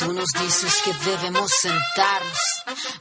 [0.00, 2.38] Tú nos dices que debemos sentarnos,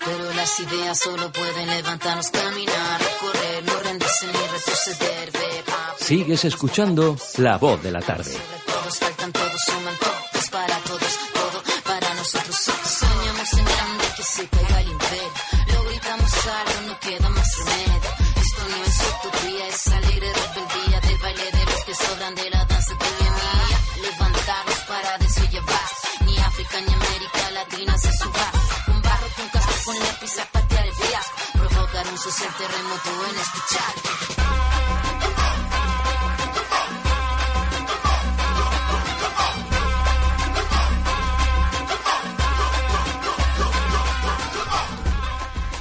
[0.04, 5.32] pero las ideas solo pueden levantarnos, caminar, correr, no rendirse ni retroceder.
[5.32, 5.64] Ver,
[5.98, 8.36] Sigues escuchando La Voz de la Tarde.
[8.66, 12.56] todos faltan, todos suman, todos para todos, todo para nosotros.
[12.58, 15.32] Soñamos en grande que se caiga el imperio.
[15.74, 18.12] Lo gritamos alto, no queda más remedio.
[18.42, 20.69] Esto no es utopía, es alegre rebeldía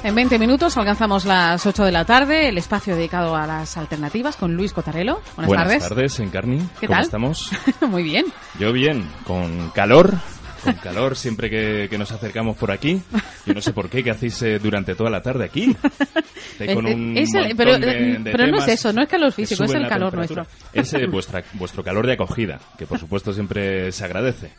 [0.08, 4.36] En 20 minutos alcanzamos las 8 de la tarde, el espacio dedicado a las alternativas
[4.36, 5.20] con Luis Cotarelo.
[5.36, 6.18] Buenas, Buenas tardes.
[6.20, 6.60] Encarni.
[6.80, 7.04] ¿Qué ¿Cómo tal?
[7.04, 7.50] estamos?
[7.86, 8.24] Muy bien.
[8.58, 10.14] Yo bien, con calor,
[10.64, 13.02] con calor siempre que, que nos acercamos por aquí.
[13.44, 15.76] Yo no sé por qué, ¿qué hacéis eh, durante toda la tarde aquí?
[16.52, 19.28] Estáis con un es el- pero- de- de pero no es eso, no es calor
[19.28, 20.46] que físico, es el calor nuestro.
[20.72, 24.52] Es eh, vuestra, vuestro calor de acogida, que por supuesto siempre se agradece.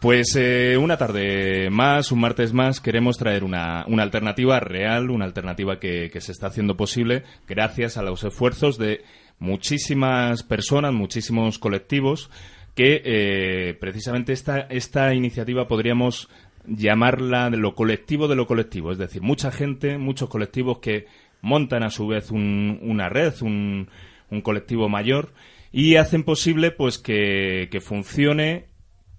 [0.00, 5.24] Pues eh, una tarde más, un martes más, queremos traer una, una alternativa real, una
[5.24, 9.02] alternativa que, que se está haciendo posible gracias a los esfuerzos de
[9.40, 12.30] muchísimas personas, muchísimos colectivos,
[12.76, 16.28] que eh, precisamente esta, esta iniciativa podríamos
[16.64, 21.06] llamarla de lo colectivo de lo colectivo, es decir, mucha gente, muchos colectivos que
[21.40, 23.88] montan a su vez un- una red, un,
[24.30, 25.32] un colectivo mayor
[25.72, 28.66] y hacen posible pues que, que funcione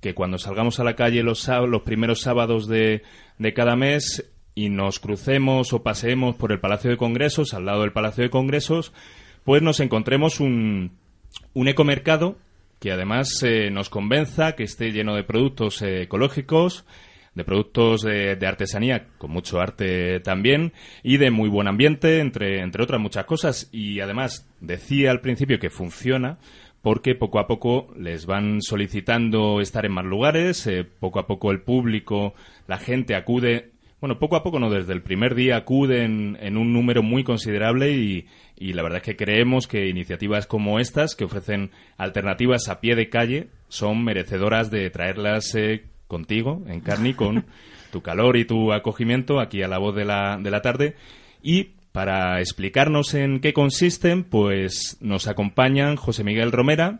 [0.01, 3.03] que cuando salgamos a la calle los, los primeros sábados de,
[3.37, 7.81] de cada mes y nos crucemos o paseemos por el Palacio de Congresos, al lado
[7.81, 8.93] del Palacio de Congresos,
[9.43, 10.97] pues nos encontremos un,
[11.53, 12.37] un ecomercado
[12.79, 16.85] que además eh, nos convenza que esté lleno de productos eh, ecológicos,
[17.35, 20.73] de productos de, de artesanía, con mucho arte también,
[21.03, 23.69] y de muy buen ambiente, entre, entre otras muchas cosas.
[23.71, 26.39] Y además, decía al principio que funciona,
[26.81, 31.51] porque poco a poco les van solicitando estar en más lugares, eh, poco a poco
[31.51, 32.33] el público,
[32.67, 36.71] la gente acude, bueno, poco a poco no, desde el primer día acuden en un
[36.71, 41.25] número muy considerable y, y la verdad es que creemos que iniciativas como estas, que
[41.25, 47.13] ofrecen alternativas a pie de calle, son merecedoras de traerlas eh, contigo, en carne, y
[47.13, 47.45] con
[47.91, 50.95] tu calor y tu acogimiento aquí a la voz de la, de la tarde.
[51.41, 56.99] Y para explicarnos en qué consisten, pues nos acompañan José Miguel Romera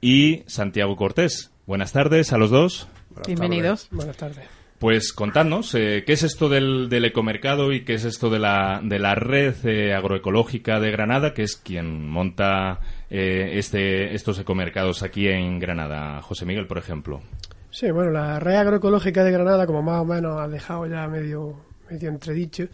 [0.00, 1.50] y Santiago Cortés.
[1.66, 2.88] Buenas tardes a los dos.
[3.26, 3.88] Bienvenidos.
[3.90, 4.44] Buenas tardes.
[4.78, 8.80] Pues contadnos, eh, ¿qué es esto del, del ecomercado y qué es esto de la,
[8.84, 15.02] de la red eh, agroecológica de Granada, que es quien monta eh, este, estos ecomercados
[15.02, 16.20] aquí en Granada?
[16.20, 17.22] José Miguel, por ejemplo.
[17.70, 21.56] Sí, bueno, la red agroecológica de Granada, como más o menos ha dejado ya medio,
[21.90, 22.68] medio entredicho,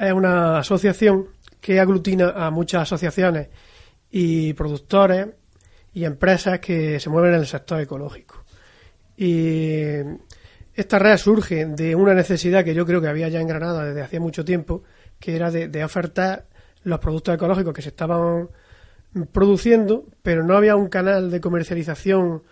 [0.00, 1.28] es una asociación
[1.60, 3.48] que aglutina a muchas asociaciones
[4.10, 5.28] y productores
[5.92, 8.44] y empresas que se mueven en el sector ecológico.
[9.16, 9.96] Y
[10.74, 14.02] esta red surge de una necesidad que yo creo que había ya en Granada desde
[14.02, 14.82] hacía mucho tiempo,
[15.18, 16.46] que era de, de ofertar
[16.82, 18.48] los productos ecológicos que se estaban
[19.32, 22.42] produciendo, pero no había un canal de comercialización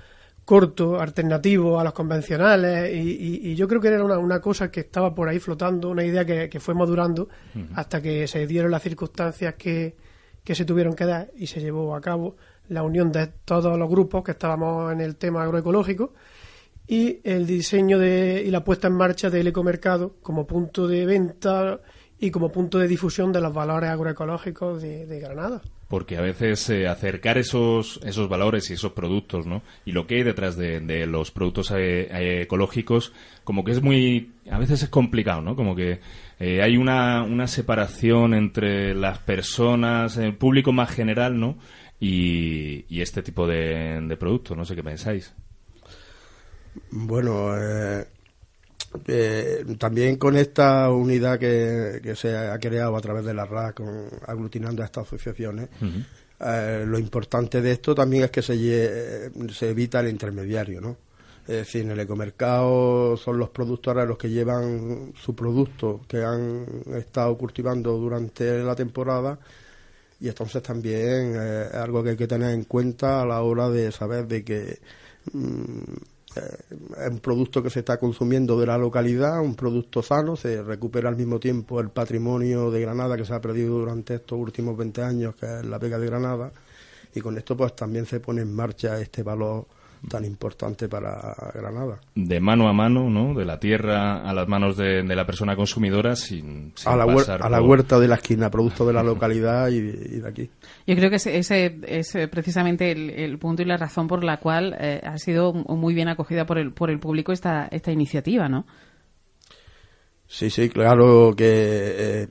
[0.49, 4.71] corto, alternativo a los convencionales, y, y- y yo creo que era una, una cosa
[4.71, 7.29] que estaba por ahí flotando, una idea que, que fue madurando
[7.75, 9.95] hasta que se dieron las circunstancias que,
[10.43, 12.37] que se tuvieron que dar y se llevó a cabo
[12.71, 16.15] la unión de todos los grupos que estábamos en el tema agroecológico
[16.87, 21.79] y el diseño de, y la puesta en marcha del ecomercado como punto de venta
[22.21, 25.61] y como punto de difusión de los valores agroecológicos de, de Granada.
[25.89, 29.63] Porque a veces eh, acercar esos, esos valores y esos productos, ¿no?
[29.87, 33.13] Y lo que hay detrás de, de los productos eh, eh, ecológicos,
[33.45, 34.33] como que es muy...
[34.51, 35.57] A veces es complicado, ¿no?
[35.57, 36.01] Como que
[36.41, 41.57] eh, hay una, una separación entre las personas, el público más general, ¿no?
[42.01, 45.35] Y, y este tipo de, de productos, no sé qué pensáis.
[46.91, 48.07] Bueno, eh,
[49.07, 53.75] eh, también con esta unidad que, que se ha creado a través de la RAC,
[53.77, 55.69] con- aglutinando a estas asociaciones,
[56.41, 60.97] eh, lo importante de esto también es que se, lle- se evita el intermediario, ¿no?
[61.43, 66.67] Es decir, en el ecomercado son los productores los que llevan su producto que han
[66.95, 69.39] estado cultivando durante la temporada
[70.21, 73.71] y entonces también eh, es algo que hay que tener en cuenta a la hora
[73.71, 74.79] de saber de que
[75.33, 80.37] mm, eh, es un producto que se está consumiendo de la localidad, un producto sano,
[80.37, 84.39] se recupera al mismo tiempo el patrimonio de Granada que se ha perdido durante estos
[84.39, 86.53] últimos 20 años, que es la Vega de Granada,
[87.15, 89.67] y con esto pues también se pone en marcha este valor
[90.09, 91.99] tan importante para Granada.
[92.15, 93.35] De mano a mano, ¿no?
[93.35, 97.07] De la tierra a las manos de, de la persona consumidora sin, sin A la,
[97.07, 100.21] huer- pasar a la por- huerta de la esquina, producto de la localidad y, y
[100.21, 100.51] de aquí.
[100.87, 104.23] Yo creo que ese, ese es eh, precisamente el, el punto y la razón por
[104.25, 107.91] la cual eh, ha sido muy bien acogida por el, por el público esta, esta
[107.93, 108.67] iniciativa, ¿no?
[110.27, 112.29] Sí, sí, claro que eh,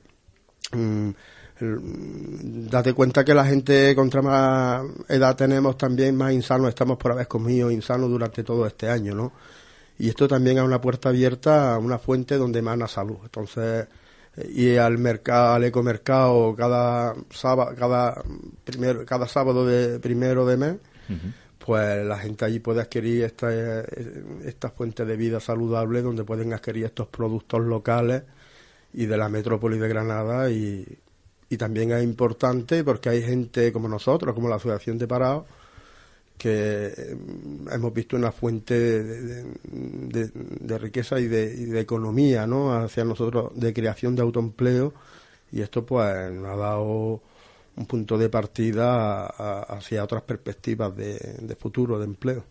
[0.75, 1.09] mm,
[1.59, 7.27] date cuenta que la gente contra más edad tenemos también más insanos, estamos por haber
[7.27, 9.33] comido insanos durante todo este año, ¿no?
[9.99, 13.17] Y esto también es una puerta abierta a una fuente donde emana salud.
[13.23, 13.87] Entonces,
[14.35, 18.21] eh, ir al mercado, al ecomercado cada sábado, cada
[18.63, 20.75] primero, cada sábado de primero de mes,
[21.57, 26.53] pues la gente allí puede adquirir esta, eh, esta fuente de vida saludable donde pueden
[26.53, 28.23] adquirir estos productos locales
[28.93, 30.85] y de la metrópoli de Granada y,
[31.49, 35.45] y también es importante porque hay gente como nosotros, como la Asociación de Parados,
[36.37, 37.17] que eh,
[37.71, 38.75] hemos visto una fuente
[39.63, 42.73] de riqueza y de, y de economía ¿no?
[42.73, 44.93] hacia nosotros, de creación de autoempleo
[45.51, 47.21] y esto pues nos ha dado
[47.77, 52.43] un punto de partida a- a- hacia otras perspectivas de, de futuro, de empleo.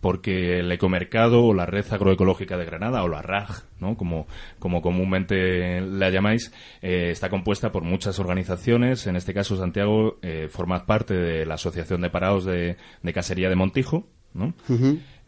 [0.00, 3.96] Porque el ecomercado o la red agroecológica de Granada o la RAG, ¿no?
[3.96, 4.28] como,
[4.60, 6.52] como comúnmente la llamáis,
[6.82, 9.08] eh, está compuesta por muchas organizaciones.
[9.08, 13.48] En este caso, Santiago, eh, formas parte de la Asociación de Parados de, de Casería
[13.48, 14.06] de Montijo.
[14.32, 14.54] ¿no?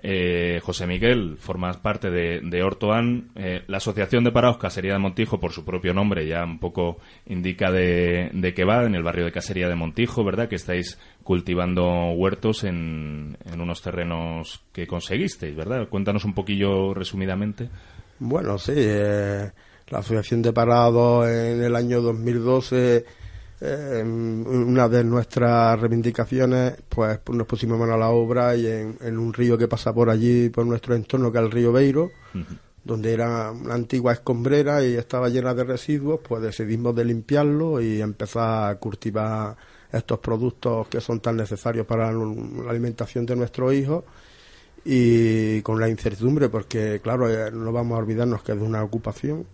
[0.04, 3.30] Eh, José Miguel, formas parte de, de Ortoan.
[3.36, 6.98] Eh, la Asociación de Parados Casería de Montijo, por su propio nombre, ya un poco
[7.26, 10.48] indica de, de qué va, en el barrio de Casería de Montijo, ¿verdad?
[10.48, 15.88] Que estáis cultivando huertos en, en unos terrenos que conseguisteis, ¿verdad?
[15.88, 17.68] Cuéntanos un poquillo resumidamente.
[18.18, 19.52] Bueno, sí, eh,
[19.88, 23.04] la Asociación de Parados en el año 2012,
[23.64, 29.18] eh, una de nuestras reivindicaciones, pues nos pusimos mano a la obra y en, en
[29.18, 32.10] un río que pasa por allí, por nuestro entorno, que es el río Beiro,
[32.82, 38.00] donde era una antigua escombrera y estaba llena de residuos, pues decidimos de limpiarlo y
[38.00, 39.56] empezar a cultivar
[39.92, 44.02] estos productos que son tan necesarios para la alimentación de nuestros hijos.
[44.84, 48.82] Y con la incertidumbre, porque claro, eh, no vamos a olvidarnos que es de una
[48.82, 49.46] ocupación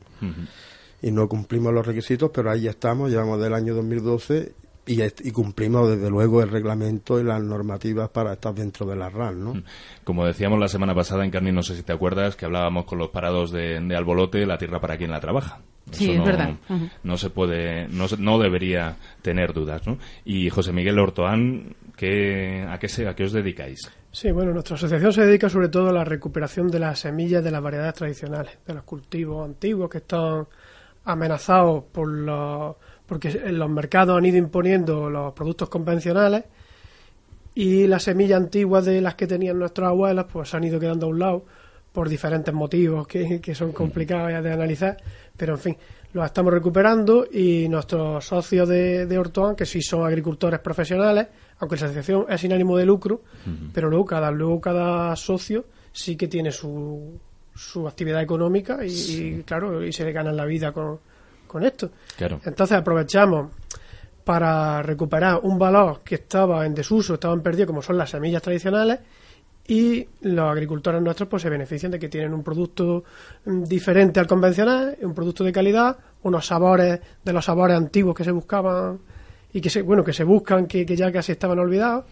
[1.02, 4.52] y no cumplimos los requisitos, pero ahí estamos, llevamos del año 2012
[4.86, 9.10] y, y cumplimos desde luego el reglamento y las normativas para estar dentro de la
[9.10, 9.62] RAN, ¿no?
[10.02, 12.98] Como decíamos la semana pasada en Carni, no sé si te acuerdas, que hablábamos con
[12.98, 15.60] los parados de, de Albolote, la tierra para quien la trabaja.
[15.90, 16.54] Sí, es no, verdad.
[17.02, 19.98] No se puede, no, se- no debería tener dudas, ¿no?
[20.24, 23.90] Y José Miguel Ortoán, ¿qué, a, qué se, ¿a qué os dedicáis?
[24.10, 27.50] Sí, bueno, nuestra asociación se dedica sobre todo a la recuperación de las semillas de
[27.50, 30.46] las variedades tradicionales, de los cultivos antiguos que están
[31.04, 36.44] amenazados por los, porque los mercados han ido imponiendo los productos convencionales
[37.54, 41.08] y las semillas antiguas de las que tenían nuestras abuelas pues han ido quedando a
[41.08, 41.44] un lado
[41.92, 44.96] por diferentes motivos que, que son complicados de analizar,
[45.36, 45.76] pero en fin,
[46.12, 51.28] los estamos recuperando y nuestros socios de, de Ortoan, que sí son agricultores profesionales,
[51.58, 53.22] aunque la asociación es sin ánimo de lucro,
[53.72, 57.18] pero luego cada, luego cada socio sí que tiene su,
[57.58, 61.00] su actividad económica y, y, claro, y se le ganan la vida con,
[61.46, 61.90] con esto.
[62.16, 62.40] Claro.
[62.44, 63.50] Entonces aprovechamos
[64.24, 69.00] para recuperar un valor que estaba en desuso, estaban perdidos, como son las semillas tradicionales,
[69.66, 73.04] y los agricultores nuestros pues se benefician de que tienen un producto
[73.44, 78.24] mm, diferente al convencional, un producto de calidad, unos sabores de los sabores antiguos que
[78.24, 78.98] se buscaban
[79.52, 82.04] y que se bueno que se buscan que, que ya casi estaban olvidados.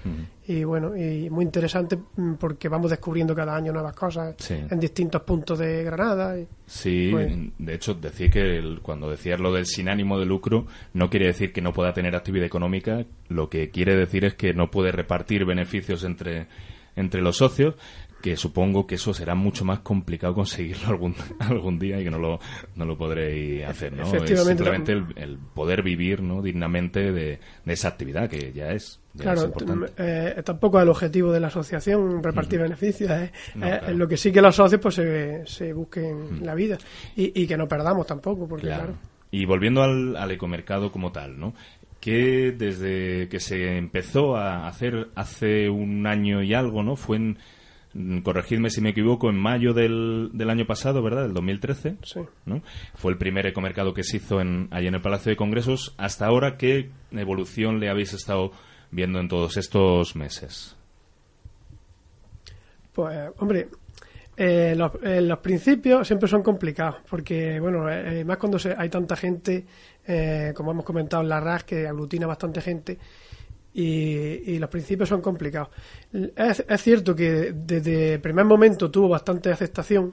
[0.48, 4.54] Y bueno y muy interesante mm, porque vamos descubriendo cada año nuevas cosas Sí.
[4.70, 9.38] en distintos puntos de Granada y, Sí, Pues- de hecho, decir que el- cuando decías
[9.38, 13.04] lo del sin ánimo de lucro, no quiere decir que no pueda tener actividad económica,
[13.28, 16.46] lo que quiere decir es que no puede repartir beneficios entre,
[16.96, 17.74] entre los socios,
[18.20, 22.18] que supongo que eso será mucho más complicado conseguirlo algún, algún día y que no
[22.18, 22.40] lo,
[22.74, 24.02] no lo podréis hacer, ¿no?
[24.02, 26.42] Es simplemente el, el poder vivir ¿no?
[26.42, 29.92] dignamente de, de esa actividad, que ya es, ya es Claro, importante.
[29.98, 33.86] eh, tampoco es el objetivo de la asociación repartir beneficios, No, es- claro.
[33.88, 36.78] es lo que sí que los socios pues se, se busquen la vida
[37.14, 38.84] y, y que no perdamos tampoco, porque Claro.
[38.84, 38.98] claro,
[39.30, 41.54] Y volviendo al, al ecomercado como tal, ¿no?
[42.00, 46.94] que desde que se empezó a hacer hace un año y algo, ¿no?
[46.94, 47.36] Fue en, mm,
[48.22, 51.22] corregidme si me equivoco, en mayo del, del año pasado, ¿verdad?
[51.22, 52.20] Del 2013, Sí.
[52.44, 52.62] ¿no?
[52.94, 55.94] Fue el primer ecomercado que se hizo en, allí en el Palacio de Congresos.
[55.98, 58.52] Hasta ahora, ¿qué evolución le habéis estado
[58.90, 60.76] viendo en todos estos meses?
[62.92, 63.68] Pues, hombre,
[64.36, 68.88] eh, los, eh, los principios siempre son complicados, porque, bueno, eh, más cuando se- hay
[68.88, 69.66] tanta gente,
[70.06, 72.98] eh, como hemos comentado en la RAS, que aglutina bastante gente,
[73.76, 75.68] y, y los principios son complicados.
[76.34, 80.12] Es, es cierto que desde el primer momento tuvo bastante aceptación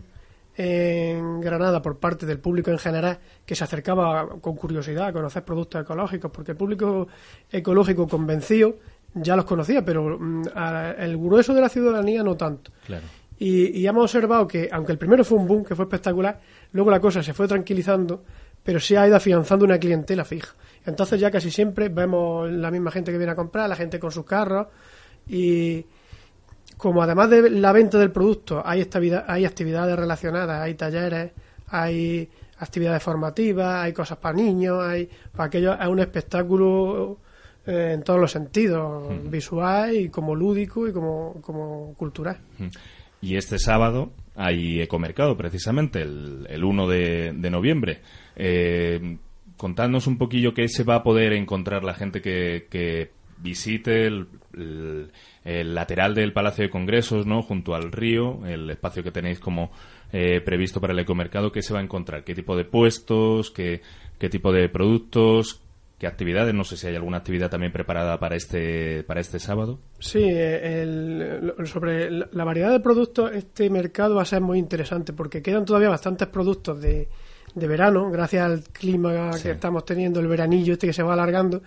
[0.56, 5.44] en Granada por parte del público en general, que se acercaba con curiosidad a conocer
[5.44, 7.08] productos ecológicos, porque el público
[7.52, 8.76] ecológico convencido
[9.16, 12.72] ya los conocía, pero mm, a- el grueso de la ciudadanía no tanto.
[12.86, 13.06] Claro.
[13.40, 16.40] Y, y hemos observado que, aunque el primero fue un boom, que fue espectacular,
[16.72, 18.24] luego la cosa se fue tranquilizando,
[18.64, 20.54] pero se ha ido afianzando una clientela fija.
[20.86, 24.12] Entonces ya casi siempre vemos la misma gente que viene a comprar, la gente con
[24.12, 24.68] sus carros,
[25.28, 25.86] y
[26.78, 31.32] como además de la venta del producto hay, actividad- hay actividades relacionadas, hay talleres,
[31.68, 37.18] hay actividades formativas, hay cosas para niños, hay para aquello es un espectáculo
[37.66, 42.38] eh, en todos los sentidos, visual y como lúdico y como, como cultural.
[43.24, 48.02] Y este sábado hay ecomercado, precisamente, el, el 1 de, noviembre.
[48.36, 49.18] Eh,
[49.56, 54.28] contadnos un poquillo qué se va a poder encontrar la gente que, que visite el,
[54.58, 55.12] el-
[55.46, 57.42] el lateral del Palacio de Congresos, ¿no?
[57.42, 59.72] Junto al río, el espacio que tenéis como
[60.12, 61.52] eh, previsto para el ecomercado.
[61.52, 62.24] ¿Qué se va a encontrar?
[62.26, 63.52] ¿Qué tipo de puestos?
[63.52, 63.82] ¿Qué,
[64.20, 65.63] qué tipo de productos?
[66.04, 66.54] ¿Qué actividades?
[66.54, 69.80] No sé si hay alguna actividad también preparada para este, para este sábado.
[70.00, 75.42] Sí, el- sobre la variedad de productos, este mercado va a ser muy interesante porque
[75.42, 77.08] quedan todavía bastantes productos de,
[77.56, 79.44] de verano, gracias al clima Sí.
[79.44, 81.62] que estamos teniendo, el veranillo este que se va alargando,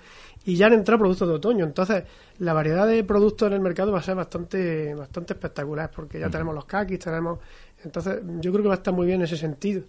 [0.45, 1.65] y ya han entrado productos de otoño.
[1.65, 2.05] Entonces,
[2.39, 6.29] la variedad de productos en el mercado va a ser bastante, bastante espectacular porque ya
[6.29, 7.39] tenemos los kakis, tenemos.
[7.83, 9.83] Entonces, yo creo que va a estar muy bien en ese sentido.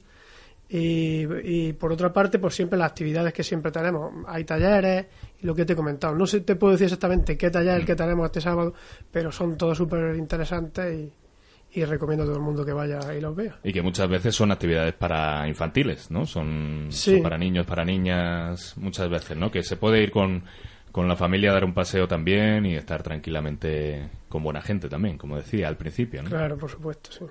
[0.70, 4.14] Y, y por otra parte, pues siempre las actividades que siempre tenemos.
[4.28, 5.06] Hay talleres
[5.42, 6.14] y lo que te he comentado.
[6.16, 8.74] No sé, te puedo decir exactamente qué taller que tenemos este sábado,
[9.12, 10.94] pero son todos súper interesantes
[11.74, 13.58] y, y recomiendo a todo el mundo que vaya y los vea.
[13.64, 16.26] Y que muchas veces son actividades para infantiles, ¿no?
[16.26, 17.14] Son, Sí.
[17.14, 19.50] son para niños, para niñas, muchas veces, ¿no?
[19.50, 20.44] Que se puede ir con,
[20.98, 25.38] con la familia dar un paseo también y estar tranquilamente con buena gente también, como
[25.38, 26.30] decía al principio, ¿no?
[26.32, 27.24] Claro, por supuesto, sí.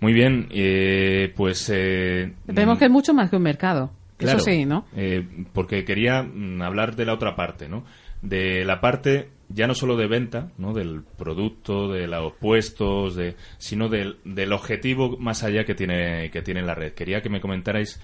[0.00, 1.72] Muy bien, eh, pues...
[1.72, 3.90] Eh, Vemos que es mucho más que un mercado.
[4.18, 4.84] Claro, Eso sí, ¿no?
[4.94, 7.86] eh, porque quería mm, hablar de la otra parte, ¿no?
[8.20, 10.74] De la parte ya no solo de venta, ¿no?
[10.74, 16.42] Del producto, de los puestos, de, sino del, del objetivo más allá que tiene, que
[16.42, 16.92] tiene la red.
[16.92, 17.98] Quería que me comentarais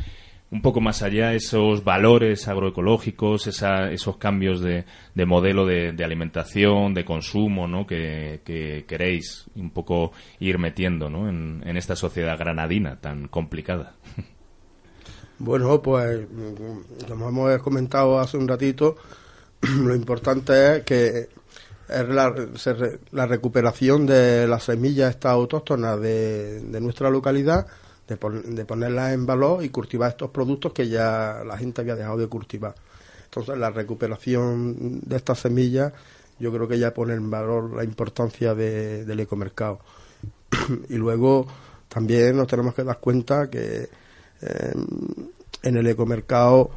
[0.52, 6.04] un poco más allá esos valores agroecológicos, esa, esos cambios de, de modelo de, de
[6.04, 7.86] alimentación, de consumo, ¿no?
[7.86, 11.28] Que, que queréis un poco ir metiendo, ¿no?
[11.28, 13.94] En, esta sociedad granadina tan complicada.
[15.42, 16.26] Bueno, pues
[17.08, 18.96] como hemos comentado hace un ratito,
[19.62, 21.28] lo importante es que
[21.88, 22.34] es la,
[23.12, 27.68] la recuperación de las semillas estas autóctonas de nuestra localidad,
[28.10, 31.94] de, pon- de ponerlas en valor y cultivar estos productos que ya la gente había
[31.94, 32.74] dejado de cultivar.
[33.24, 35.92] Entonces, la recuperación de estas semillas,
[36.40, 39.78] yo creo que ya pone en valor la importancia de- del ecomercado.
[40.88, 41.46] y luego
[41.88, 43.88] también nos tenemos que dar cuenta que
[44.42, 44.72] eh,
[45.62, 46.70] en el ecomercado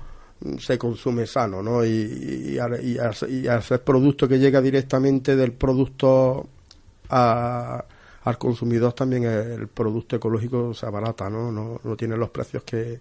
[0.60, 1.84] se consume sano, ¿no?
[1.84, 6.48] Y, y, y ser producto que llega directamente del producto
[7.10, 7.84] a-
[8.24, 11.52] al consumidor también el producto ecológico se abarata, ¿no?
[11.52, 13.00] No, no tiene los precios que,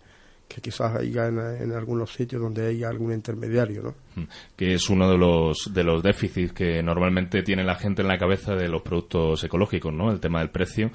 [0.49, 3.95] que quizás haya en, en algunos sitios donde hay algún intermediario, ¿no?
[4.17, 4.27] Mm,
[4.57, 8.19] que es uno de los de los déficits que normalmente tiene la gente en la
[8.19, 10.11] cabeza de los productos ecológicos, ¿no?
[10.11, 10.91] El tema del precio,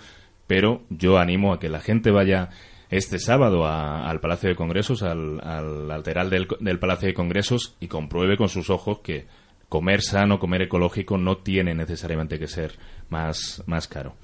[0.45, 2.49] pero yo animo a que la gente vaya
[2.89, 7.75] este sábado a- al Palacio de Congresos, al, al lateral del, del Palacio de Congresos
[7.79, 9.25] y compruebe con sus ojos que
[9.69, 12.73] comer sano, comer ecológico no tiene necesariamente que ser
[13.09, 14.15] más, más caro.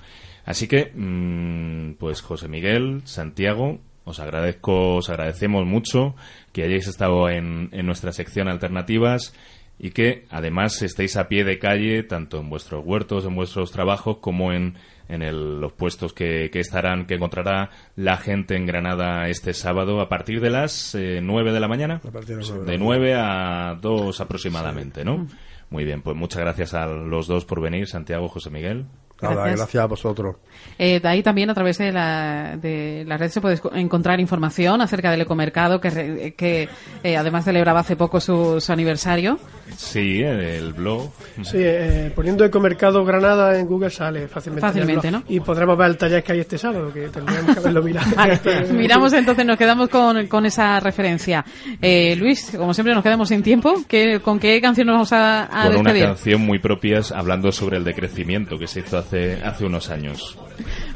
[0.46, 6.16] Así que, mm, pues José Miguel, Santiago, os agradezco, os agradecemos mucho
[6.52, 9.34] que hayáis estado en, en nuestra sección alternativas
[9.80, 14.18] y que además estéis a pie de calle tanto en vuestros huertos, en vuestros trabajos
[14.18, 14.76] como en,
[15.10, 20.02] en el- los puestos que, que estarán, que encontrará la gente en Granada este sábado
[20.02, 21.96] a partir de las eh, 9 de la mañana.
[21.96, 25.28] A partir de las nueve de De la 9 a 2 aproximadamente, ¿no?
[25.70, 28.86] Muy bien, pues muchas gracias a los dos por venir, Santiago, José Miguel.
[29.22, 29.58] Nada, Gracias.
[29.60, 30.36] gracias a vosotros.
[30.78, 34.82] Eh, de ahí también a través de la, de la red se puede encontrar información
[34.82, 36.68] acerca del ecomercado que, re- que
[37.04, 39.40] eh, además celebraba hace poco su, su aniversario.
[39.76, 41.12] Sí, el blog.
[41.42, 44.68] Sí, eh, poniendo Ecomercado Granada en Google sale fácilmente.
[44.68, 45.12] Fácilmente.
[45.12, 45.24] ¿no?
[45.28, 48.12] Y podremos ver el taller que hay este sábado, que tendríamos que haberlo mirado.
[48.16, 48.40] Vale,
[48.72, 51.44] miramos entonces, nos quedamos con, con esa referencia.
[51.82, 53.84] Eh, Luis, como siempre nos quedamos sin tiempo.
[53.88, 56.84] ¿Qué, ¿Con qué canción nos vamos a, a Con una canción muy propia
[57.16, 60.38] hablando sobre el decrecimiento que se hizo hace, hace unos años.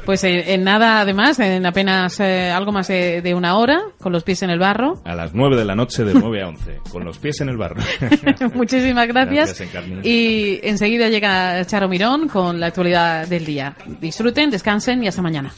[0.04, 4.12] Pues eh, en nada, además, en apenas eh, algo más de, de una hora, con
[4.12, 5.00] los pies en el barro.
[5.04, 7.56] A las 9 de la noche, de 9 a 11, con los pies en el
[7.56, 7.82] barro.
[8.54, 9.58] Muchísimas gracias.
[9.58, 13.76] Gracias, y enseguida llega Charo Mirón con la actualidad del día.
[14.00, 15.52] Disfruten, descansen y hasta mañana.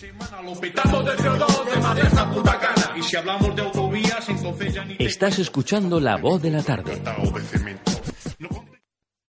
[0.44, 2.92] Lo petamos de CO2 de Madrid a Punta Cana.
[2.96, 6.62] Y si hablamos de autovías, entonces ya ni te Estás escuchando La Voz de la
[6.62, 7.00] Tarde.